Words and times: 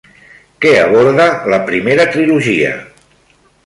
Què 0.65 0.71
aborda 0.85 1.29
la 1.55 1.61
primera 1.69 2.11
trilogia? 2.19 2.77